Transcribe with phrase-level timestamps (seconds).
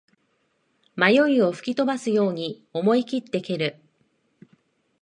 [0.95, 3.79] 迷いを吹き飛ばすように思いきって蹴る